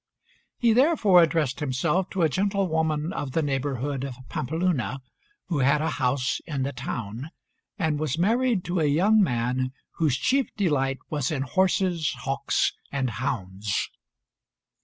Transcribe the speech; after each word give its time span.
He 0.57 0.73
therefore 0.73 1.21
addressed 1.21 1.59
himself 1.59 2.09
to 2.09 2.23
a 2.23 2.27
gentlewoman 2.27 3.13
of 3.13 3.33
the 3.33 3.43
neighbourhood 3.43 4.03
of 4.03 4.15
Pampeluna, 4.29 4.99
who 5.45 5.59
had 5.59 5.79
a 5.79 5.91
house 6.01 6.41
in 6.47 6.63
the 6.63 6.73
town, 6.73 7.29
and 7.77 7.99
was 7.99 8.17
married 8.17 8.63
to 8.65 8.79
a 8.79 8.85
young 8.85 9.21
man 9.21 9.73
whose 9.97 10.17
chief 10.17 10.49
delight 10.57 10.97
was 11.11 11.29
in 11.29 11.43
horses, 11.43 12.13
hawks 12.21 12.73
and 12.91 13.11
hounds. 13.11 13.91